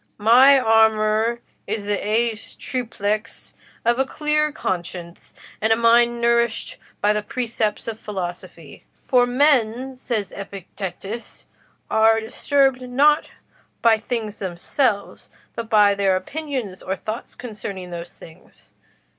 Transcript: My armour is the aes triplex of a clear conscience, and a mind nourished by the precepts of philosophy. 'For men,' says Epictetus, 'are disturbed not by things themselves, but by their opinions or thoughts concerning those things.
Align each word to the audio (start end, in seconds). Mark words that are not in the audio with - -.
My 0.17 0.57
armour 0.57 1.41
is 1.67 1.85
the 1.85 1.93
aes 2.03 2.55
triplex 2.55 3.53
of 3.85 3.99
a 3.99 4.03
clear 4.03 4.51
conscience, 4.51 5.35
and 5.61 5.71
a 5.71 5.75
mind 5.75 6.19
nourished 6.19 6.77
by 7.01 7.13
the 7.13 7.21
precepts 7.21 7.87
of 7.87 7.99
philosophy. 7.99 8.83
'For 9.07 9.27
men,' 9.27 9.95
says 9.95 10.33
Epictetus, 10.35 11.45
'are 11.91 12.19
disturbed 12.19 12.81
not 12.81 13.27
by 13.83 13.99
things 13.99 14.39
themselves, 14.39 15.29
but 15.55 15.69
by 15.69 15.93
their 15.93 16.15
opinions 16.15 16.81
or 16.81 16.95
thoughts 16.95 17.35
concerning 17.35 17.91
those 17.91 18.17
things. 18.17 18.71